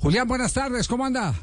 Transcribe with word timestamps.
Julián, 0.00 0.26
buenas 0.28 0.52
tardes, 0.52 0.88
¿cómo 0.88 1.04
anda? 1.04 1.34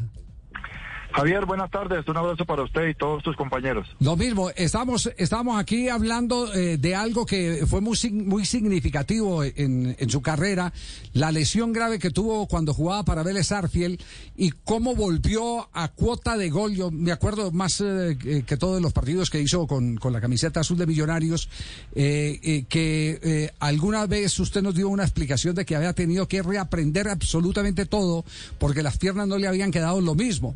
Javier, 1.14 1.46
buenas 1.46 1.70
tardes. 1.70 2.08
Un 2.08 2.18
abrazo 2.18 2.46
para 2.46 2.64
usted 2.64 2.88
y 2.88 2.96
todos 2.96 3.22
tus 3.22 3.36
compañeros. 3.36 3.88
Lo 4.00 4.16
mismo, 4.16 4.50
estamos, 4.56 5.12
estamos 5.18 5.60
aquí 5.60 5.90
hablando 5.90 6.54
eh, 6.54 6.78
de 6.78 6.96
algo 6.96 7.26
que 7.26 7.66
fue 7.68 7.82
muy, 7.82 7.98
muy 8.12 8.46
significativo 8.46 9.44
en, 9.44 9.96
en, 9.98 10.10
su 10.10 10.22
carrera, 10.22 10.72
la 11.14 11.32
lesión 11.32 11.74
grave 11.74 12.00
que 12.00 12.12
tuvo 12.12 12.48
cuando 12.48 12.74
jugaba 12.74 13.04
para 13.04 13.24
Vélez 13.24 13.52
Arfiel 13.52 14.00
y 14.38 14.52
cómo 14.52 14.96
volvió 14.96 15.68
a 15.74 15.90
cuota 15.90 16.38
de 16.38 16.50
gol. 16.50 16.76
Yo 16.76 16.92
me 16.92 17.12
acuerdo 17.12 17.52
más 17.52 17.82
eh, 17.82 18.44
que 18.46 18.58
todos 18.58 18.82
los 18.82 18.94
partidos 18.94 19.30
que 19.30 19.42
hizo 19.42 19.68
con, 19.68 19.98
con, 19.98 20.14
la 20.14 20.22
camiseta 20.22 20.62
azul 20.62 20.78
de 20.78 20.88
Millonarios, 20.88 21.50
eh, 21.94 22.66
que 22.70 23.52
alguna 23.60 24.06
vez 24.06 24.40
usted 24.40 24.62
nos 24.62 24.76
dio 24.76 24.88
una 24.88 25.04
explicación 25.04 25.56
de 25.56 25.66
que 25.66 25.76
había 25.76 25.94
tenido 25.94 26.28
que 26.28 26.42
reaprender 26.42 27.10
absolutamente 27.10 27.86
todo 27.86 28.24
porque 28.60 28.84
las 28.84 28.98
piernas 28.98 29.28
no 29.28 29.38
le 29.38 29.48
habían 29.48 29.72
quedado 29.72 30.00
lo 30.00 30.16
mismo 30.16 30.56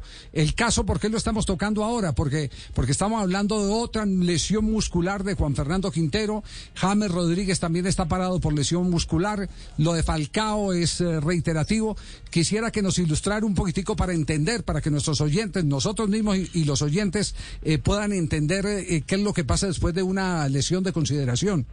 caso, 0.53 0.85
¿por 0.85 0.99
qué 0.99 1.09
lo 1.09 1.17
estamos 1.17 1.45
tocando 1.45 1.83
ahora? 1.83 2.13
Porque, 2.13 2.51
porque 2.73 2.91
estamos 2.91 3.21
hablando 3.21 3.65
de 3.65 3.71
otra 3.71 4.05
lesión 4.05 4.65
muscular 4.65 5.23
de 5.23 5.33
Juan 5.33 5.55
Fernando 5.55 5.91
Quintero. 5.91 6.43
James 6.75 7.09
Rodríguez 7.11 7.59
también 7.59 7.87
está 7.87 8.05
parado 8.05 8.39
por 8.39 8.53
lesión 8.53 8.89
muscular. 8.89 9.49
Lo 9.77 9.93
de 9.93 10.03
Falcao 10.03 10.73
es 10.73 11.01
eh, 11.01 11.19
reiterativo. 11.19 11.95
Quisiera 12.29 12.71
que 12.71 12.81
nos 12.81 12.99
ilustrara 12.99 13.45
un 13.45 13.55
poquitico 13.55 13.95
para 13.95 14.13
entender, 14.13 14.63
para 14.63 14.81
que 14.81 14.91
nuestros 14.91 15.21
oyentes, 15.21 15.63
nosotros 15.63 16.09
mismos 16.09 16.37
y, 16.37 16.65
los 16.65 16.81
oyentes 16.81 17.35
eh, 17.61 17.77
puedan 17.77 18.11
entender 18.11 18.65
eh, 18.65 19.03
qué 19.05 19.15
es 19.15 19.21
lo 19.21 19.33
que 19.33 19.43
pasa 19.43 19.67
después 19.67 19.93
de 19.93 20.03
una 20.03 20.47
lesión 20.49 20.83
de 20.83 20.91
consideración. 20.91 21.65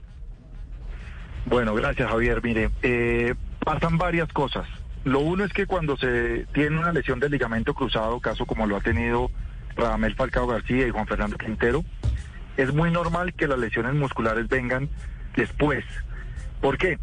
Bueno, 1.47 1.75
gracias 1.75 2.09
Javier. 2.09 2.41
Mire, 2.43 2.71
pasan 3.65 3.99
varias 3.99 4.33
cosas. 4.33 4.67
Lo 5.05 5.21
uno 5.21 5.45
es 5.45 5.53
que 5.53 5.67
cuando 5.67 5.97
se 5.97 6.47
tiene 6.53 6.79
una 6.79 6.93
lesión 6.93 7.19
del 7.19 7.33
ligamento 7.33 7.75
cruzado, 7.75 8.21
caso 8.21 8.47
como 8.47 8.67
lo 8.67 8.77
ha 8.77 8.81
tenido 8.81 9.31
Radamel 9.77 10.15
Falcao 10.15 10.47
García 10.47 10.87
y 10.87 10.91
Juan 10.91 11.07
Fernando 11.07 11.37
Quintero, 11.37 11.85
es 12.57 12.73
muy 12.73 12.91
normal 12.91 13.35
que 13.35 13.49
las 13.49 13.59
lesiones 13.59 13.95
musculares 13.95 14.49
vengan 14.49 14.89
después. 15.37 15.85
¿Por 16.61 16.79
qué? 16.79 16.99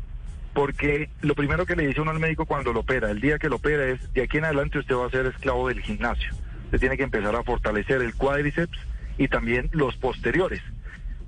Porque 0.54 1.10
lo 1.22 1.36
primero 1.36 1.66
que 1.66 1.76
le 1.76 1.88
dice 1.88 2.02
uno 2.02 2.12
al 2.12 2.20
médico 2.20 2.46
cuando 2.46 2.72
lo 2.72 2.82
opera, 2.82 3.12
el 3.12 3.20
día 3.20 3.38
que 3.38 3.50
lo 3.50 3.58
opera 3.58 3.86
es, 3.86 4.14
de 4.14 4.24
aquí 4.24 4.38
en 4.38 4.46
adelante 4.46 4.80
usted 4.80 4.96
va 4.96 5.08
a 5.08 5.12
ser 5.12 5.26
esclavo 5.26 5.68
del 5.68 5.82
gimnasio. 5.82 6.32
Usted 6.66 6.80
tiene 6.80 6.98
que 6.98 7.04
empezar 7.04 7.36
a 7.36 7.44
fortalecer 7.44 8.02
el 8.02 8.16
cuádriceps 8.16 8.78
y 9.18 9.28
también 9.28 9.70
los 9.74 9.98
posteriores. 9.98 10.62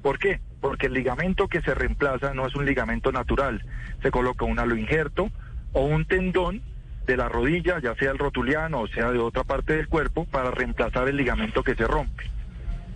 ¿Por 0.01 0.19
qué? 0.19 0.39
Porque 0.61 0.87
el 0.87 0.93
ligamento 0.93 1.47
que 1.47 1.61
se 1.61 1.75
reemplaza 1.75 2.33
no 2.33 2.47
es 2.47 2.55
un 2.55 2.65
ligamento 2.65 3.11
natural. 3.11 3.63
Se 4.01 4.11
coloca 4.11 4.45
un 4.45 4.59
halo 4.59 4.75
injerto, 4.75 5.29
o 5.73 5.81
un 5.81 6.05
tendón 6.05 6.61
de 7.05 7.17
la 7.17 7.29
rodilla, 7.29 7.79
ya 7.79 7.95
sea 7.95 8.11
el 8.11 8.17
rotuliano 8.17 8.81
o 8.81 8.87
sea 8.87 9.11
de 9.11 9.19
otra 9.19 9.43
parte 9.43 9.75
del 9.75 9.87
cuerpo, 9.87 10.25
para 10.25 10.51
reemplazar 10.51 11.07
el 11.07 11.17
ligamento 11.17 11.63
que 11.63 11.75
se 11.75 11.87
rompe. 11.87 12.29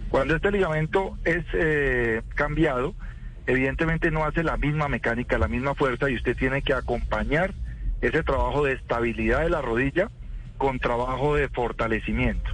Cuando 0.09 0.35
este 0.35 0.51
ligamento 0.51 1.17
es 1.25 1.43
eh, 1.53 2.21
cambiado, 2.35 2.93
evidentemente 3.47 4.11
no 4.11 4.23
hace 4.23 4.43
la 4.43 4.57
misma 4.57 4.87
mecánica, 4.87 5.37
la 5.37 5.47
misma 5.47 5.75
fuerza 5.75 6.09
y 6.09 6.15
usted 6.15 6.37
tiene 6.37 6.61
que 6.61 6.73
acompañar 6.73 7.53
ese 8.01 8.23
trabajo 8.23 8.63
de 8.63 8.73
estabilidad 8.73 9.41
de 9.41 9.49
la 9.49 9.61
rodilla 9.61 10.09
con 10.57 10.79
trabajo 10.79 11.35
de 11.35 11.49
fortalecimiento. 11.49 12.49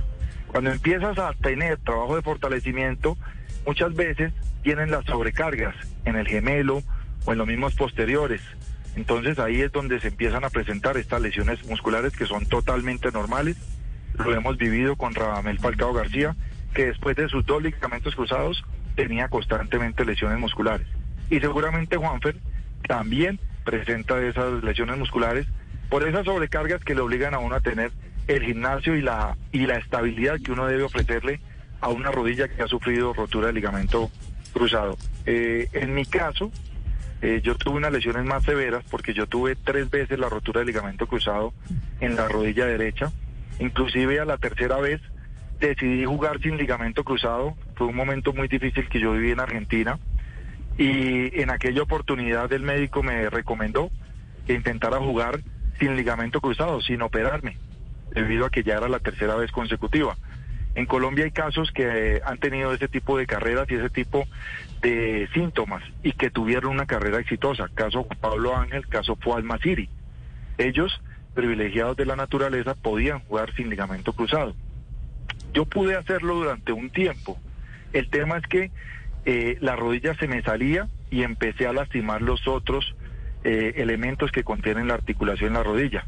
Cuando 0.48 0.72
empiezas 0.72 1.18
a 1.20 1.34
tener 1.34 1.78
trabajo 1.78 2.16
de 2.16 2.22
fortalecimiento, 2.22 3.18
muchas 3.66 3.94
veces 3.94 4.34
tienen 4.64 4.92
las 4.92 5.06
sobrecargas 5.06 5.76
en 6.06 6.16
el 6.16 6.28
gemelo 6.28 6.82
o 7.26 7.32
en 7.32 7.38
los 7.38 7.48
mismos 7.48 7.76
posteriores 7.76 8.42
entonces 8.96 9.40
ahí 9.40 9.62
es 9.62 9.72
donde 9.72 10.00
se 10.00 10.10
empiezan 10.10 10.44
a 10.44 10.50
presentar 10.50 10.98
estas 10.98 11.22
lesiones 11.22 11.66
musculares 11.66 12.16
que 12.16 12.26
son 12.26 12.46
totalmente 12.46 13.12
normales. 13.12 13.58
Lo 14.18 14.34
hemos 14.34 14.58
vivido 14.58 14.96
con 14.96 15.16
Radamel 15.16 15.60
Falcao 15.60 15.94
García, 15.94 16.36
que 16.74 16.88
después 16.88 17.16
de 17.16 17.30
sus 17.30 17.46
dos 17.46 17.64
ligamentos 17.64 18.16
cruzados 18.16 18.64
tenía 18.96 19.30
constantemente 19.30 20.06
lesiones 20.06 20.40
musculares. 20.40 20.88
Y 21.30 21.40
seguramente 21.40 21.98
Juanfer 21.98 22.36
también 22.88 23.40
presenta 23.64 24.22
esas 24.22 24.64
lesiones 24.64 24.98
musculares 24.98 25.48
por 25.90 26.08
esas 26.08 26.26
sobrecargas 26.26 26.84
que 26.84 26.96
le 26.96 27.02
obligan 27.02 27.34
a 27.34 27.40
uno 27.40 27.56
a 27.56 27.62
tener 27.62 27.92
el 28.28 28.44
gimnasio 28.44 28.96
y 28.96 29.02
la, 29.02 29.38
y 29.52 29.66
la 29.66 29.78
estabilidad 29.78 30.40
que 30.44 30.52
uno 30.52 30.68
debe 30.68 30.84
ofrecerle 30.84 31.40
a 31.80 31.90
una 31.90 32.12
rodilla 32.12 32.48
que 32.48 32.62
ha 32.62 32.68
sufrido 32.68 33.14
rotura 33.14 33.48
de 33.48 33.54
ligamento 33.54 34.12
cruzado. 34.54 34.98
Eh, 35.26 35.70
en 35.74 35.94
mi 35.94 36.06
caso, 36.06 36.52
eh, 37.22 37.42
yo 37.44 37.56
tuve 37.56 37.78
unas 37.78 37.92
lesiones 37.92 38.26
más 38.26 38.44
severas 38.44 38.84
porque 38.90 39.14
yo 39.14 39.28
tuve 39.28 39.56
tres 39.56 39.90
veces 39.90 40.18
la 40.18 40.30
rotura 40.30 40.60
del 40.60 40.68
ligamento 40.68 41.06
cruzado 41.06 41.54
en 42.00 42.16
la 42.16 42.28
rodilla 42.28 42.66
derecha. 42.66 43.12
Inclusive 43.60 44.20
a 44.20 44.26
la 44.26 44.38
tercera 44.38 44.78
vez 44.78 45.02
decidí 45.60 46.04
jugar 46.04 46.42
sin 46.42 46.58
ligamento 46.58 47.04
cruzado. 47.04 47.56
Fue 47.76 47.88
un 47.88 47.96
momento 47.96 48.34
muy 48.34 48.48
difícil 48.48 48.90
que 48.90 49.00
yo 49.00 49.12
viví 49.14 49.32
en 49.32 49.40
Argentina. 49.40 50.00
Y 50.78 51.40
en 51.40 51.52
aquella 51.52 51.84
oportunidad 51.84 52.52
el 52.54 52.64
médico 52.64 53.04
me 53.04 53.30
recomendó 53.30 53.92
que 54.48 54.54
intentara 54.54 54.98
jugar 54.98 55.42
sin 55.80 55.96
ligamento 55.96 56.42
cruzado, 56.42 56.82
sin 56.82 57.04
operarme, 57.04 57.58
debido 58.16 58.46
a 58.46 58.50
que 58.50 58.64
ya 58.64 58.78
era 58.78 58.90
la 58.90 59.00
tercera 59.00 59.36
vez 59.36 59.52
consecutiva. 59.52 60.18
En 60.76 60.86
Colombia 60.86 61.26
hay 61.26 61.32
casos 61.32 61.72
que 61.72 62.22
han 62.26 62.38
tenido 62.38 62.74
ese 62.74 62.88
tipo 62.88 63.18
de 63.18 63.28
carreras 63.28 63.70
y 63.70 63.76
ese 63.76 63.90
tipo 63.90 64.26
de 64.82 65.28
síntomas 65.34 65.84
y 66.02 66.14
que 66.14 66.30
tuvieron 66.30 66.72
una 66.72 66.86
carrera 66.86 67.20
exitosa. 67.20 67.70
Caso 67.74 68.08
Pablo 68.20 68.56
Ángel, 68.56 68.88
caso 68.88 69.16
Fuad 69.18 69.44
Masiri. 69.44 69.90
Ellos, 70.58 71.02
privilegiados 71.34 71.98
de 71.98 72.06
la 72.06 72.16
naturaleza, 72.16 72.76
podían 72.76 73.20
jugar 73.20 73.54
sin 73.56 73.70
ligamento 73.70 74.14
cruzado. 74.14 74.56
Yo 75.54 75.66
pude 75.66 75.96
hacerlo 75.96 76.36
durante 76.36 76.72
un 76.72 76.90
tiempo. 76.90 77.38
El 77.92 78.10
tema 78.10 78.38
es 78.38 78.48
que 78.48 78.72
eh, 79.26 79.58
la 79.60 79.76
rodilla 79.76 80.16
se 80.16 80.28
me 80.28 80.42
salía 80.42 80.88
y 81.10 81.24
empecé 81.24 81.68
a 81.68 81.74
lastimar 81.74 82.22
los 82.22 82.48
otros 82.48 82.96
eh, 83.44 83.74
elementos 83.76 84.32
que 84.32 84.44
contienen 84.44 84.88
la 84.88 84.94
articulación 84.94 85.50
en 85.50 85.54
la 85.56 85.64
rodilla. 85.64 86.06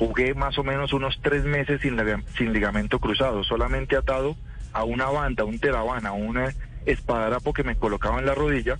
Jugué 0.00 0.32
más 0.32 0.56
o 0.56 0.64
menos 0.64 0.94
unos 0.94 1.20
tres 1.20 1.44
meses 1.44 1.82
sin, 1.82 1.94
sin 2.34 2.54
ligamento 2.54 2.98
cruzado, 3.00 3.44
solamente 3.44 3.96
atado 3.96 4.34
a 4.72 4.82
una 4.82 5.04
banda, 5.10 5.44
un 5.44 5.58
terabana, 5.58 6.12
un 6.12 6.38
espadarapo 6.86 7.52
que 7.52 7.64
me 7.64 7.76
colocaba 7.76 8.18
en 8.18 8.24
la 8.24 8.34
rodilla, 8.34 8.78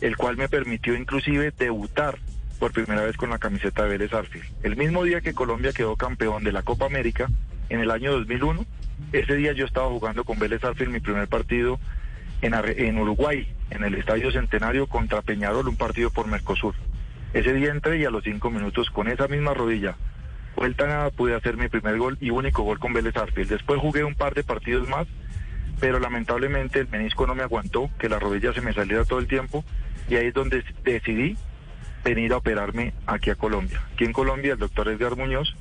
el 0.00 0.16
cual 0.16 0.36
me 0.36 0.48
permitió 0.48 0.94
inclusive 0.94 1.50
debutar 1.50 2.18
por 2.60 2.70
primera 2.70 3.02
vez 3.02 3.16
con 3.16 3.30
la 3.30 3.40
camiseta 3.40 3.82
de 3.82 3.88
Vélez 3.88 4.12
Arfield. 4.12 4.46
El 4.62 4.76
mismo 4.76 5.02
día 5.02 5.20
que 5.20 5.34
Colombia 5.34 5.72
quedó 5.72 5.96
campeón 5.96 6.44
de 6.44 6.52
la 6.52 6.62
Copa 6.62 6.86
América, 6.86 7.28
en 7.68 7.80
el 7.80 7.90
año 7.90 8.12
2001, 8.12 8.64
ese 9.10 9.34
día 9.34 9.50
yo 9.50 9.66
estaba 9.66 9.88
jugando 9.88 10.22
con 10.22 10.38
Vélez 10.38 10.62
Arfield 10.62 10.92
mi 10.92 11.00
primer 11.00 11.26
partido 11.26 11.80
en, 12.40 12.54
en 12.54 12.98
Uruguay, 12.98 13.52
en 13.70 13.82
el 13.82 13.96
Estadio 13.96 14.30
Centenario 14.30 14.86
contra 14.86 15.22
Peñarol, 15.22 15.66
un 15.66 15.76
partido 15.76 16.10
por 16.10 16.28
Mercosur. 16.28 16.76
Ese 17.32 17.52
día 17.52 17.72
entré 17.72 17.98
y 17.98 18.04
a 18.04 18.10
los 18.10 18.22
cinco 18.22 18.48
minutos 18.48 18.90
con 18.90 19.08
esa 19.08 19.26
misma 19.26 19.52
rodilla 19.52 19.96
vuelta 20.56 21.10
pude 21.10 21.34
hacer 21.34 21.56
mi 21.56 21.68
primer 21.68 21.98
gol 21.98 22.16
y 22.20 22.30
único 22.30 22.62
gol 22.62 22.78
con 22.78 22.92
Vélez 22.92 23.16
Arfield. 23.16 23.50
Después 23.50 23.80
jugué 23.80 24.02
un 24.02 24.14
par 24.14 24.34
de 24.34 24.42
partidos 24.42 24.88
más, 24.88 25.06
pero 25.78 26.00
lamentablemente 26.00 26.80
el 26.80 26.88
menisco 26.88 27.26
no 27.26 27.34
me 27.34 27.42
aguantó, 27.42 27.90
que 27.98 28.08
la 28.08 28.18
rodilla 28.18 28.52
se 28.52 28.62
me 28.62 28.72
saliera 28.72 29.04
todo 29.04 29.18
el 29.18 29.28
tiempo 29.28 29.64
y 30.08 30.16
ahí 30.16 30.28
es 30.28 30.34
donde 30.34 30.64
decidí 30.82 31.36
venir 32.04 32.32
a 32.32 32.38
operarme 32.38 32.94
aquí 33.06 33.30
a 33.30 33.34
Colombia. 33.34 33.82
Aquí 33.92 34.04
en 34.04 34.12
Colombia 34.12 34.54
el 34.54 34.58
doctor 34.58 34.88
Edgar 34.88 35.16
Muñoz 35.16 35.54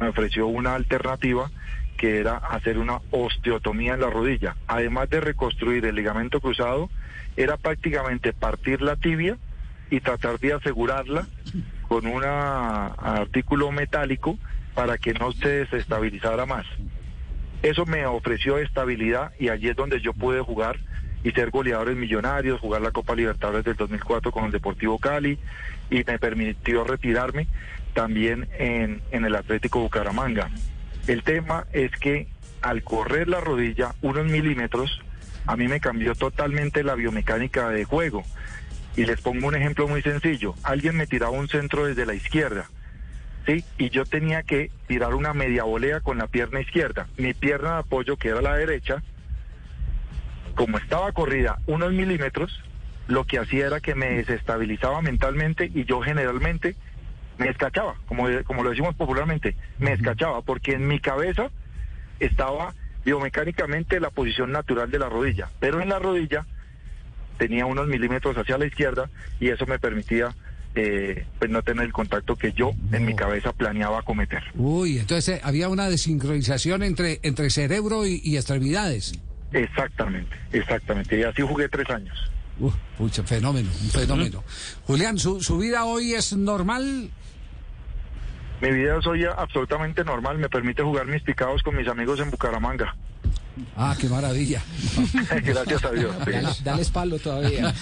me 0.00 0.08
ofreció 0.08 0.46
una 0.46 0.74
alternativa 0.74 1.50
que 1.96 2.18
era 2.18 2.36
hacer 2.36 2.78
una 2.78 2.98
osteotomía 3.10 3.94
en 3.94 4.00
la 4.00 4.10
rodilla. 4.10 4.56
Además 4.66 5.08
de 5.10 5.20
reconstruir 5.20 5.84
el 5.84 5.94
ligamento 5.94 6.40
cruzado, 6.40 6.90
era 7.36 7.56
prácticamente 7.56 8.32
partir 8.32 8.82
la 8.82 8.96
tibia 8.96 9.36
y 9.90 10.00
tratar 10.00 10.40
de 10.40 10.54
asegurarla 10.54 11.26
con 11.92 12.06
un 12.06 12.24
artículo 12.24 13.70
metálico 13.70 14.38
para 14.74 14.96
que 14.96 15.12
no 15.12 15.30
se 15.32 15.48
desestabilizara 15.48 16.46
más. 16.46 16.64
Eso 17.62 17.84
me 17.84 18.06
ofreció 18.06 18.56
estabilidad 18.56 19.32
y 19.38 19.50
allí 19.50 19.68
es 19.68 19.76
donde 19.76 20.00
yo 20.00 20.14
pude 20.14 20.40
jugar 20.40 20.78
y 21.22 21.32
ser 21.32 21.50
goleadores 21.50 21.94
millonarios, 21.94 22.60
jugar 22.60 22.80
la 22.80 22.92
Copa 22.92 23.14
Libertadores 23.14 23.66
del 23.66 23.76
2004 23.76 24.32
con 24.32 24.46
el 24.46 24.52
Deportivo 24.52 24.98
Cali 24.98 25.38
y 25.90 26.02
me 26.02 26.18
permitió 26.18 26.82
retirarme 26.82 27.46
también 27.92 28.48
en, 28.58 29.02
en 29.10 29.26
el 29.26 29.36
Atlético 29.36 29.80
Bucaramanga. 29.80 30.48
El 31.06 31.22
tema 31.22 31.66
es 31.74 31.90
que 31.92 32.26
al 32.62 32.82
correr 32.82 33.28
la 33.28 33.40
rodilla 33.40 33.94
unos 34.00 34.24
milímetros, 34.24 35.02
a 35.46 35.58
mí 35.58 35.68
me 35.68 35.78
cambió 35.78 36.14
totalmente 36.14 36.84
la 36.84 36.94
biomecánica 36.94 37.68
de 37.68 37.84
juego. 37.84 38.24
Y 38.96 39.04
les 39.04 39.20
pongo 39.20 39.48
un 39.48 39.54
ejemplo 39.54 39.88
muy 39.88 40.02
sencillo. 40.02 40.54
Alguien 40.62 40.96
me 40.96 41.06
tiraba 41.06 41.32
un 41.32 41.48
centro 41.48 41.86
desde 41.86 42.06
la 42.06 42.14
izquierda, 42.14 42.68
¿sí? 43.46 43.64
Y 43.78 43.90
yo 43.90 44.04
tenía 44.04 44.42
que 44.42 44.70
tirar 44.86 45.14
una 45.14 45.32
media 45.32 45.64
volea 45.64 46.00
con 46.00 46.18
la 46.18 46.26
pierna 46.26 46.60
izquierda. 46.60 47.06
Mi 47.16 47.32
pierna 47.32 47.74
de 47.74 47.78
apoyo, 47.80 48.16
que 48.16 48.28
era 48.28 48.42
la 48.42 48.56
derecha, 48.56 49.02
como 50.54 50.78
estaba 50.78 51.12
corrida 51.12 51.58
unos 51.66 51.92
milímetros, 51.92 52.62
lo 53.08 53.24
que 53.24 53.38
hacía 53.38 53.66
era 53.66 53.80
que 53.80 53.94
me 53.94 54.10
desestabilizaba 54.10 55.02
mentalmente 55.02 55.70
y 55.72 55.84
yo 55.84 56.00
generalmente 56.00 56.76
me 57.38 57.48
escachaba, 57.48 57.96
como, 58.06 58.28
como 58.44 58.62
lo 58.62 58.70
decimos 58.70 58.94
popularmente, 58.94 59.56
me 59.78 59.92
escachaba, 59.92 60.42
porque 60.42 60.74
en 60.74 60.86
mi 60.86 61.00
cabeza 61.00 61.50
estaba 62.20 62.74
biomecánicamente 63.04 63.98
la 64.00 64.10
posición 64.10 64.52
natural 64.52 64.90
de 64.90 64.98
la 64.98 65.08
rodilla, 65.08 65.50
pero 65.58 65.80
en 65.80 65.88
la 65.88 65.98
rodilla 65.98 66.46
tenía 67.38 67.66
unos 67.66 67.86
milímetros 67.86 68.36
hacia 68.36 68.58
la 68.58 68.66
izquierda 68.66 69.10
y 69.40 69.48
eso 69.48 69.66
me 69.66 69.78
permitía 69.78 70.34
eh, 70.74 71.26
pues 71.38 71.50
no 71.50 71.62
tener 71.62 71.84
el 71.84 71.92
contacto 71.92 72.36
que 72.36 72.52
yo 72.52 72.70
en 72.92 73.04
mi 73.04 73.14
cabeza 73.14 73.52
planeaba 73.52 74.02
cometer. 74.02 74.42
Uy, 74.54 74.98
entonces 74.98 75.36
eh, 75.36 75.40
había 75.44 75.68
una 75.68 75.88
desincronización 75.88 76.82
entre, 76.82 77.20
entre 77.22 77.50
cerebro 77.50 78.06
y, 78.06 78.36
extremidades. 78.36 79.20
Exactamente, 79.52 80.34
exactamente. 80.52 81.18
Y 81.18 81.24
así 81.24 81.42
jugué 81.42 81.68
tres 81.68 81.90
años. 81.90 82.30
Uh, 82.58 82.70
pucha, 82.96 83.22
fenómeno, 83.22 83.68
un 83.82 83.90
fenómeno. 83.90 84.44
Julián, 84.86 85.18
¿su, 85.18 85.42
¿su 85.42 85.58
vida 85.58 85.84
hoy 85.84 86.14
es 86.14 86.32
normal? 86.32 87.10
Mi 88.62 88.70
vida 88.70 88.96
es 88.98 89.06
hoy 89.06 89.24
absolutamente 89.24 90.04
normal. 90.04 90.38
Me 90.38 90.48
permite 90.48 90.82
jugar 90.82 91.06
mis 91.06 91.22
picados 91.22 91.62
con 91.62 91.76
mis 91.76 91.88
amigos 91.88 92.20
en 92.20 92.30
Bucaramanga. 92.30 92.94
Ah, 93.76 93.96
qué 93.98 94.08
maravilla. 94.08 94.62
Gracias 95.44 95.84
a 95.84 95.90
Dios. 95.90 96.14
Dale, 96.64 96.82
espaldo 96.82 97.18
todavía. 97.18 97.74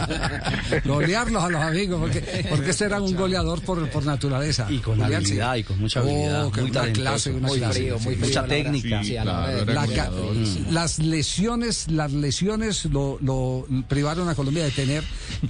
Golearlos 0.84 1.42
a 1.42 1.50
los 1.50 1.62
amigos, 1.62 2.00
porque, 2.00 2.46
porque 2.50 2.70
este 2.70 2.86
era 2.86 3.00
un 3.00 3.14
goleador 3.14 3.60
por, 3.62 3.88
por 3.90 4.04
naturaleza. 4.04 4.66
Y 4.70 4.78
con 4.78 5.02
habilidad, 5.02 5.56
y 5.56 5.64
con 5.64 5.78
mucha 5.78 6.00
habilidad. 6.00 6.46
Oh, 6.46 6.50
muy 6.50 6.70
una 6.70 6.92
clase, 6.92 7.32
muy 7.32 7.60
frío, 7.60 7.98
muy 7.98 8.16
mucha 8.16 8.44
técnica. 8.44 9.02
las 10.70 10.98
lesiones, 10.98 11.90
las 11.90 12.12
lesiones 12.12 12.86
lo, 12.86 13.18
lo 13.20 13.66
privaron 13.88 14.28
a 14.28 14.34
Colombia 14.34 14.64
de 14.64 14.70
tener 14.70 15.04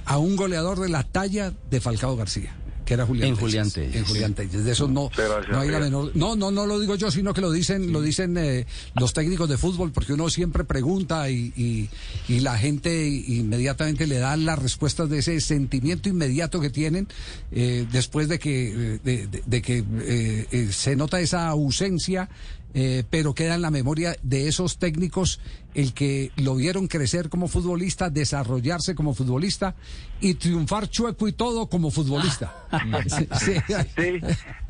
a 0.05 0.17
un 0.17 0.35
goleador 0.35 0.79
de 0.79 0.89
la 0.89 1.03
talla 1.03 1.53
de 1.69 1.81
Falcao 1.81 2.15
García 2.15 2.53
que 2.85 2.93
era 2.93 3.05
Julián 3.05 3.29
en 3.29 3.35
Julián 3.35 3.71
Telles. 3.71 3.95
En 3.95 4.05
Julián 4.05 4.33
Telles. 4.33 4.63
De 4.63 4.71
eso 4.71 4.87
no, 4.87 5.09
no 5.49 5.59
hay 5.59 5.69
la 5.69 5.79
menor. 5.79 6.11
No, 6.15 6.35
no, 6.35 6.51
no 6.51 6.65
lo 6.65 6.79
digo 6.79 6.95
yo, 6.95 7.11
sino 7.11 7.33
que 7.33 7.41
lo 7.41 7.51
dicen, 7.51 7.91
lo 7.91 8.01
dicen 8.01 8.37
eh, 8.37 8.65
los 8.95 9.13
técnicos 9.13 9.49
de 9.49 9.57
fútbol, 9.57 9.91
porque 9.91 10.13
uno 10.13 10.29
siempre 10.29 10.63
pregunta 10.63 11.29
y, 11.29 11.89
y, 12.27 12.39
la 12.39 12.57
gente 12.57 13.07
inmediatamente 13.07 14.05
le 14.05 14.19
da 14.19 14.37
las 14.37 14.59
respuestas 14.59 15.09
de 15.09 15.19
ese 15.19 15.41
sentimiento 15.41 16.09
inmediato 16.09 16.61
que 16.61 16.69
tienen 16.69 17.07
eh, 17.51 17.87
después 17.91 18.27
de 18.27 18.37
que, 18.37 18.99
de, 19.03 19.61
que 19.61 19.83
eh, 20.01 20.69
se 20.71 20.95
nota 20.95 21.19
esa 21.19 21.47
ausencia 21.47 22.29
eh, 22.77 23.05
pero 23.09 23.33
queda 23.33 23.55
en 23.55 23.61
la 23.61 23.71
memoria 23.71 24.17
de 24.21 24.49
esos 24.49 24.77
técnicos 24.77 25.39
el 25.75 25.93
que 25.93 26.31
lo 26.35 26.55
vieron 26.55 26.87
crecer 26.87 27.29
como 27.29 27.47
futbolista, 27.47 28.09
desarrollarse 28.09 28.95
como 28.95 29.13
futbolista 29.13 29.75
y 30.19 30.33
triunfar 30.33 30.89
chueco 30.89 31.29
y 31.29 31.31
todo 31.31 31.67
como 31.67 31.89
futbolista. 31.89 32.53
sí, 33.39 33.55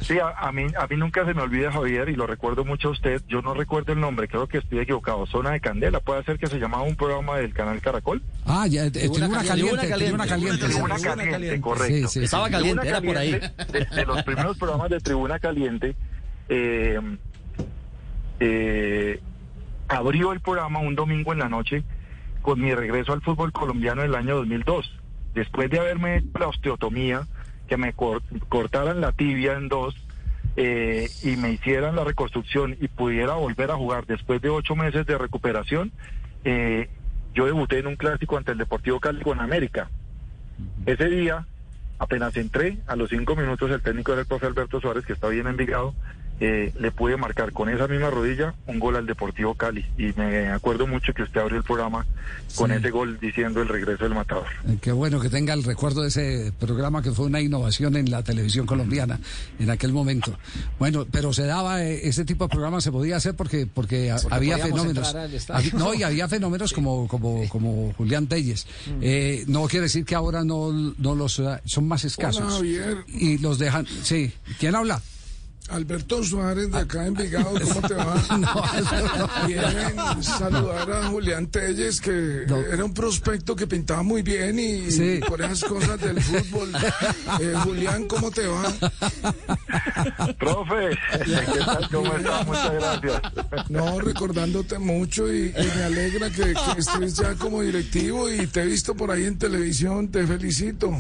sí, 0.02 0.18
a, 0.20 0.52
mí, 0.52 0.68
a 0.78 0.86
mí 0.86 0.98
nunca 0.98 1.26
se 1.26 1.34
me 1.34 1.42
olvida 1.42 1.72
Javier 1.72 2.10
y 2.10 2.16
lo 2.16 2.28
recuerdo 2.28 2.64
mucho 2.64 2.90
a 2.90 2.92
usted. 2.92 3.24
Yo 3.28 3.42
no 3.42 3.56
recuerdo 3.56 3.94
el 3.94 4.00
nombre, 4.00 4.28
creo 4.28 4.48
que 4.48 4.60
estoy 4.60 4.80
equivocado. 4.80 5.26
Zona 5.26 5.52
de 5.52 5.60
Candela, 5.60 6.00
puede 6.00 6.24
ser 6.26 6.38
que 6.38 6.46
se 6.46 6.60
llamaba 6.60 6.84
un 6.84 6.96
programa 6.96 7.38
del 7.38 7.54
canal 7.54 7.82
Caracol. 7.82 8.22
Ah, 8.46 8.68
ya, 8.68 8.86
eh, 8.86 9.10
una 9.10 9.44
caliente, 9.44 9.88
tribuna 9.96 10.28
caliente, 10.28 10.68
tribuna 10.68 10.96
caliente, 11.00 11.60
correcto. 11.60 12.20
Estaba 12.20 12.52
caliente, 12.52 12.88
era 12.88 13.02
por 13.02 13.18
ahí. 13.18 13.32
De, 13.32 14.06
los 14.06 14.22
primeros 14.22 14.58
programas 14.60 14.92
de 14.92 15.00
Tribuna 15.00 15.40
Caliente. 15.40 15.96
Eh, 16.50 17.00
eh, 18.40 19.20
abrió 19.88 20.32
el 20.32 20.40
programa 20.40 20.80
un 20.80 20.96
domingo 20.96 21.34
en 21.34 21.40
la 21.40 21.50
noche 21.50 21.84
con 22.42 22.60
mi 22.60 22.74
regreso 22.74 23.14
al 23.14 23.22
fútbol 23.22 23.52
colombiano 23.52 24.04
en 24.04 24.10
el 24.10 24.16
año 24.16 24.36
2002. 24.38 25.00
Después 25.34 25.70
de 25.70 25.80
haberme 25.80 26.18
hecho 26.18 26.40
la 26.40 26.48
osteotomía, 26.48 27.28
que 27.68 27.78
me 27.78 27.94
cortaran 27.94 29.02
la 29.02 29.12
tibia 29.12 29.54
en 29.54 29.68
dos 29.68 29.96
eh, 30.56 31.10
y 31.24 31.36
me 31.38 31.52
hicieran 31.52 31.96
la 31.96 32.04
reconstrucción 32.04 32.78
y 32.80 32.88
pudiera 32.88 33.34
volver 33.34 33.72
a 33.72 33.76
jugar 33.76 34.06
después 34.06 34.42
de 34.42 34.50
ocho 34.50 34.76
meses 34.76 35.06
de 35.06 35.18
recuperación, 35.18 35.92
eh, 36.44 36.90
yo 37.34 37.46
debuté 37.46 37.80
en 37.80 37.88
un 37.88 37.96
clásico 37.96 38.38
ante 38.38 38.52
el 38.52 38.58
Deportivo 38.58 39.00
Cali 39.00 39.22
con 39.22 39.42
América. 39.42 39.90
Ese 40.86 41.10
día, 41.10 41.46
apenas 42.00 42.38
entré, 42.38 42.78
a 42.88 42.96
los 42.96 43.10
cinco 43.10 43.36
minutos 43.36 43.70
el 43.72 43.82
técnico 43.82 44.14
era 44.14 44.22
el 44.22 44.28
profe 44.28 44.46
Alberto 44.46 44.80
Suárez, 44.80 45.06
que 45.06 45.14
está 45.14 45.28
bien 45.28 45.48
Envigado, 45.48 45.94
eh, 46.42 46.74
le 46.78 46.92
pude 46.92 47.16
marcar 47.16 47.54
con 47.54 47.70
esa 47.70 47.88
misma 47.88 48.10
rodilla 48.10 48.54
un 48.68 48.80
gol 48.80 48.98
al 48.98 49.06
Deportivo 49.06 49.56
Cali. 49.56 49.86
Y 49.98 50.12
me 50.18 50.50
acuerdo 50.50 50.86
mucho 50.86 51.14
que 51.14 51.24
usted 51.24 51.40
abrió 51.40 51.58
el 51.58 51.64
programa 51.64 52.06
con 52.56 52.72
ese 52.72 52.92
gol 52.92 53.18
diciendo 53.20 53.62
el 53.62 53.70
regreso 53.70 54.04
del 54.04 54.16
matador. 54.16 54.46
Eh, 54.68 54.78
qué 54.82 54.92
bueno 54.92 55.20
que 55.22 55.30
tenga 55.30 55.54
el 55.54 55.64
recuerdo 55.64 56.02
de 56.02 56.10
ese 56.10 56.52
programa 56.60 57.02
que 57.02 57.12
fue 57.12 57.28
una 57.28 57.40
innovación 57.40 57.96
en 57.96 58.12
la 58.12 58.22
televisión 58.22 58.66
colombiana 58.66 59.20
en 59.60 59.70
aquel 59.70 59.94
momento. 59.94 60.38
Bueno, 60.78 61.06
pero 61.10 61.32
se 61.32 61.46
daba 61.46 61.84
eh, 61.84 62.08
ese 62.08 62.26
tipo 62.26 62.46
de 62.46 62.50
programa 62.50 62.82
se 62.82 62.92
podía 62.92 63.16
hacer 63.16 63.36
porque 63.36 63.66
porque, 63.66 64.14
había 64.30 64.58
fenómenos. 64.58 65.16
no, 65.74 65.94
y 65.94 66.04
había 66.04 66.28
fenómenos 66.28 66.74
como 66.74 67.08
como 67.08 67.48
como 67.48 67.94
Julián 67.94 68.28
Telles. 68.28 68.68
Mm. 68.88 69.52
no 69.52 69.68
quiere 69.68 69.84
decir 69.84 70.04
que 70.04 70.16
ahora 70.16 70.44
no 70.44 70.72
no 70.98 71.16
los 71.16 71.42
son 71.66 71.88
más 71.88 72.04
escasos. 72.04 72.62
y 73.08 73.38
los 73.38 73.58
dejan, 73.58 73.88
sí. 74.04 74.34
¿Quién 74.60 74.76
habla? 74.76 75.02
Alberto 75.70 76.24
Suárez 76.24 76.72
de 76.72 76.78
acá 76.78 77.08
en 77.08 77.16
Vigado, 77.16 77.52
¿cómo 77.64 77.88
te 77.88 77.96
va? 77.96 78.16
Bien, 79.48 80.24
saludar 80.24 80.92
a 80.92 81.08
Julián 81.08 81.48
Telles, 81.48 82.00
que 82.00 82.44
era 82.44 82.86
un 82.86 82.94
prospecto 82.94 83.56
que 83.56 83.66
pintaba 83.66 84.04
muy 84.04 84.22
bien 84.22 84.60
y 84.60 85.20
por 85.22 85.42
esas 85.42 85.64
cosas 85.64 86.00
del 86.00 86.22
fútbol. 86.22 86.72
Eh, 87.42 87.54
Julián, 87.64 88.06
¿cómo 88.08 88.30
te 88.30 88.46
va? 88.48 88.64
Profe, 90.38 90.98
¿qué 91.26 91.60
tal? 91.66 91.90
¿Cómo 91.92 92.14
estás? 92.16 92.46
Muchas 92.46 92.74
gracias. 92.74 93.22
No, 93.70 94.00
recordándote 94.00 94.78
mucho 94.78 95.34
y, 95.34 95.54
me 95.76 95.84
alegra 95.84 96.30
que, 96.30 96.54
que, 96.54 96.80
estés 96.80 97.16
ya 97.16 97.34
como 97.36 97.62
directivo 97.62 98.30
y 98.30 98.46
te 98.48 98.62
he 98.62 98.66
visto 98.66 98.96
por 98.96 99.10
ahí 99.12 99.26
en 99.26 99.38
televisión, 99.38 100.10
te 100.10 100.26
felicito. 100.28 100.92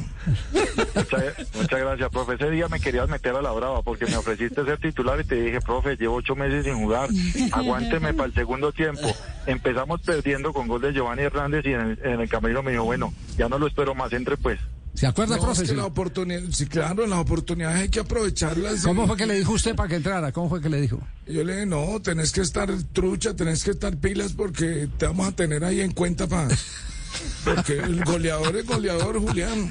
Muchas, 0.96 1.24
muchas 1.54 1.80
gracias, 1.80 2.10
profe. 2.10 2.34
Ese 2.34 2.50
día 2.50 2.68
me 2.68 2.80
querías 2.80 3.08
meter 3.08 3.36
a 3.36 3.42
la 3.42 3.52
brava 3.52 3.82
porque 3.84 4.06
me 4.06 4.18
ofreciste 4.18 4.55
ser 4.64 4.80
titular 4.80 5.20
y 5.20 5.24
te 5.24 5.36
dije, 5.36 5.60
profe, 5.60 5.96
llevo 5.98 6.16
ocho 6.16 6.36
meses 6.36 6.66
sin 6.66 6.76
jugar, 6.76 7.10
aguánteme 7.52 8.14
para 8.14 8.28
el 8.28 8.34
segundo 8.34 8.72
tiempo. 8.72 9.08
Empezamos 9.46 10.02
perdiendo 10.02 10.54
con 10.54 10.68
gol 10.68 10.82
de 10.82 10.94
Giovanni 10.94 11.24
Hernández 11.24 11.66
y 11.66 11.74
en 11.74 11.98
el, 12.04 12.30
camino 12.30 12.64
me 12.64 12.72
dijo, 12.72 12.84
bueno, 12.84 13.14
ya 13.38 13.50
no 13.50 13.60
lo 13.60 13.68
espero 13.68 13.96
más, 13.96 14.14
entre 14.14 14.38
pues. 14.38 14.60
¿Se 14.94 15.08
acuerda, 15.08 15.38
profe? 15.38 15.74
la 15.74 15.86
oportunidad, 15.86 16.42
sí, 16.52 16.68
claro, 16.68 17.06
las 17.06 17.20
oportunidades 17.20 17.82
hay 17.82 17.90
que 17.90 18.00
aprovecharlas. 18.00 18.82
¿Cómo 18.84 19.06
fue 19.08 19.18
que 19.18 19.26
le 19.26 19.34
dijo 19.34 19.52
usted 19.52 19.76
para 19.76 19.90
que 19.90 19.96
entrara? 19.96 20.32
¿Cómo 20.32 20.48
fue 20.48 20.62
que 20.62 20.70
le 20.70 20.80
dijo? 20.80 21.02
Yo 21.28 21.44
le 21.44 21.54
dije, 21.54 21.66
no, 21.66 22.02
tenés 22.02 22.32
que 22.32 22.42
estar 22.42 22.70
trucha, 22.94 23.36
tenés 23.36 23.64
que 23.66 23.72
estar 23.72 23.98
pilas 23.98 24.32
porque 24.32 24.88
te 24.98 25.06
vamos 25.06 25.28
a 25.28 25.32
tener 25.34 25.66
ahí 25.66 25.82
en 25.82 25.92
cuenta 25.92 26.28
para... 26.28 26.48
Porque 27.44 27.80
el 27.80 28.04
goleador 28.04 28.56
es 28.56 28.66
goleador, 28.66 29.20
Julián. 29.20 29.70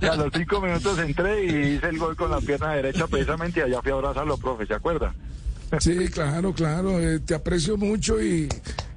y 0.00 0.06
a 0.06 0.16
los 0.16 0.32
cinco 0.34 0.60
minutos 0.60 0.98
entré 0.98 1.44
y 1.44 1.74
hice 1.76 1.88
el 1.88 1.98
gol 1.98 2.16
con 2.16 2.30
la 2.30 2.40
pierna 2.40 2.72
derecha 2.72 3.06
precisamente 3.06 3.60
y 3.60 3.62
allá 3.64 3.82
fui 3.82 3.92
a 3.92 3.94
abrazarlo, 3.94 4.36
profe, 4.36 4.66
¿se 4.66 4.74
acuerda? 4.74 5.14
Sí, 5.78 6.08
claro, 6.08 6.52
claro. 6.52 7.00
Eh, 7.00 7.20
te 7.20 7.34
aprecio 7.34 7.76
mucho 7.76 8.22
y 8.22 8.48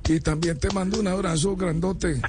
y 0.07 0.19
también 0.19 0.57
te 0.57 0.69
mando 0.71 0.99
un 0.99 1.07
abrazo 1.07 1.55
grandote. 1.55 2.21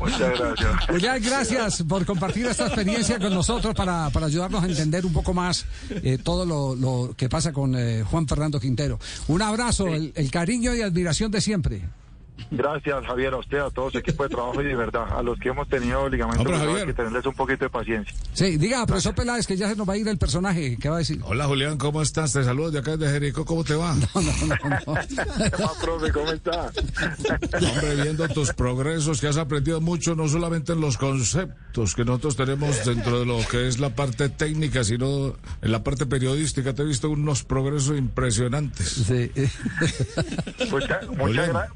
Muchas 0.00 0.38
gracias. 0.38 0.90
Muchas 0.90 1.22
gracias 1.22 1.82
por 1.82 2.06
compartir 2.06 2.46
esta 2.46 2.66
experiencia 2.66 3.18
con 3.18 3.34
nosotros 3.34 3.74
para, 3.74 4.10
para 4.10 4.26
ayudarnos 4.26 4.62
a 4.62 4.66
entender 4.66 5.04
un 5.04 5.12
poco 5.12 5.34
más 5.34 5.66
eh, 5.90 6.18
todo 6.22 6.46
lo, 6.46 6.74
lo, 6.74 7.14
que 7.16 7.28
pasa 7.28 7.52
con 7.52 7.74
eh, 7.76 8.02
Juan 8.02 8.26
Fernando 8.26 8.58
Quintero. 8.60 8.98
Un 9.28 9.42
abrazo, 9.42 9.86
el 9.88 10.30
cariño 10.30 10.74
y 10.74 10.82
admiración 10.82 11.30
de 11.30 11.40
siempre. 11.40 11.82
Gracias, 12.50 13.06
Javier, 13.06 13.34
a 13.34 13.38
usted, 13.38 13.58
a 13.58 13.70
todo 13.70 13.90
su 13.90 13.98
equipo 13.98 14.22
de 14.22 14.30
trabajo 14.30 14.60
y 14.62 14.64
de 14.64 14.74
verdad, 14.74 15.06
a 15.10 15.22
los 15.22 15.38
que 15.38 15.50
hemos 15.50 15.68
tenido 15.68 16.08
ligamento, 16.08 16.54
hay 16.54 16.86
que 16.86 16.94
tenerles 16.94 17.26
un 17.26 17.34
poquito 17.34 17.64
de 17.64 17.70
paciencia. 17.70 18.14
Sí, 18.32 18.56
diga, 18.56 18.86
profesor 18.86 19.14
Peláez, 19.14 19.46
que 19.46 19.56
ya 19.56 19.68
se 19.68 19.76
nos 19.76 19.88
va 19.88 19.94
a 19.94 19.96
ir 19.96 20.08
el 20.08 20.18
personaje, 20.18 20.76
¿qué 20.80 20.88
va 20.88 20.96
a 20.96 20.98
decir? 20.98 21.20
Hola, 21.24 21.46
Julián, 21.46 21.76
¿cómo 21.76 22.02
estás? 22.02 22.32
Te 22.32 22.44
saludo 22.44 22.70
de 22.70 22.78
acá 22.78 22.96
de 22.96 23.08
Jericó, 23.08 23.44
¿cómo 23.44 23.64
te 23.64 23.74
va? 23.74 23.94
No, 24.14 24.22
no, 24.22 24.32
no. 24.46 24.94
no. 25.58 25.72
profe, 25.80 26.12
¿cómo 26.12 26.30
está? 26.32 26.66
Hombre, 27.52 28.02
viendo 28.02 28.28
tus 28.28 28.52
progresos, 28.52 29.20
que 29.20 29.28
has 29.28 29.36
aprendido 29.36 29.80
mucho, 29.80 30.14
no 30.14 30.28
solamente 30.28 30.72
en 30.72 30.80
los 30.80 30.96
conceptos 30.96 31.94
que 31.94 32.04
nosotros 32.04 32.36
tenemos 32.36 32.84
dentro 32.84 33.20
de 33.20 33.26
lo 33.26 33.38
que 33.50 33.68
es 33.68 33.78
la 33.78 33.90
parte 33.90 34.28
técnica, 34.28 34.82
sino 34.84 35.36
en 35.60 35.72
la 35.72 35.84
parte 35.84 36.06
periodística, 36.06 36.74
te 36.74 36.82
he 36.82 36.86
visto 36.86 37.10
unos 37.10 37.44
progresos 37.44 37.96
impresionantes. 37.98 38.88
Sí. 38.88 39.30
Muchas 40.70 41.08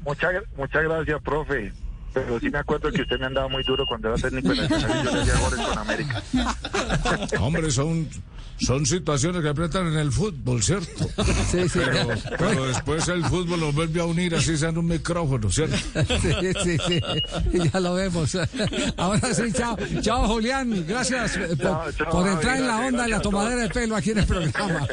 mucha, 0.03 0.29
Muchas 0.57 0.83
gracias, 0.83 1.21
profe. 1.21 1.73
Pero 2.13 2.39
sí 2.39 2.49
me 2.49 2.59
acuerdo 2.59 2.91
que 2.91 3.01
usted 3.01 3.19
me 3.19 3.25
andaba 3.25 3.47
muy 3.47 3.63
duro 3.63 3.85
cuando 3.87 4.09
era 4.09 4.17
técnico 4.17 4.53
en 4.53 4.59
el 4.59 4.65
y 4.65 4.69
yo 4.69 5.11
le 5.11 5.21
hacía 5.21 5.39
goles 5.39 5.67
con 5.67 5.77
América. 5.79 6.23
Hombre, 7.39 7.71
son 7.71 8.07
son 8.59 8.85
situaciones 8.85 9.41
que 9.41 9.49
apretan 9.49 9.87
en 9.87 9.97
el 9.97 10.11
fútbol, 10.11 10.61
¿cierto? 10.61 11.05
Sí, 11.51 11.67
sí. 11.69 11.79
Pero, 11.83 12.07
pero 12.37 12.65
después 12.67 13.07
el 13.07 13.23
fútbol 13.25 13.59
los 13.59 13.75
vuelve 13.75 14.01
a 14.01 14.05
unir 14.05 14.35
así 14.35 14.57
sean 14.57 14.77
un 14.77 14.87
micrófono, 14.87 15.51
¿cierto? 15.51 15.75
Sí, 16.21 16.53
sí, 16.63 16.77
sí. 16.87 17.01
Ya 17.71 17.79
lo 17.79 17.93
vemos. 17.93 18.35
Ahora 18.97 19.33
sí, 19.33 19.51
chao. 19.53 19.77
Chao, 20.01 20.27
Julián. 20.27 20.85
Gracias 20.87 21.37
por, 21.37 21.57
Chao, 21.57 21.91
chao, 21.91 22.09
por 22.09 22.27
entrar 22.27 22.57
en 22.57 22.67
la 22.67 22.79
onda, 22.79 23.05
en 23.05 23.11
la 23.11 23.21
tomadera 23.21 23.61
de 23.61 23.69
pelo 23.69 23.95
aquí 23.95 24.11
en 24.11 24.19
el 24.19 24.25
programa. 24.25 24.87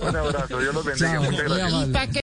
Un 0.00 0.16
abrazo, 0.16 0.58
Dios 0.58 0.74
los 0.74 0.84
bendiga. 0.84 1.12
Chao, 1.12 1.22
Muchas 1.24 1.44
gracias. 1.44 1.92